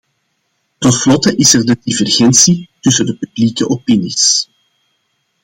Tenslotte 0.79 1.29
is 1.35 1.53
er 1.53 1.65
de 1.65 1.77
divergentie 1.83 2.69
tussen 2.79 3.05
de 3.05 3.15
publieke 3.17 3.69
opinies. 3.69 4.49